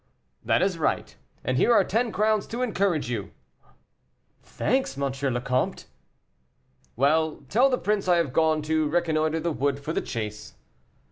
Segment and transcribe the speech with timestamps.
[0.43, 3.29] "That is right, and here are ten crowns to encourage you."
[4.41, 5.03] "Thanks, M.
[5.03, 5.85] le Comte."
[6.95, 10.55] "Well, tell the prince I have gone to reconnoiter the wood for the chase."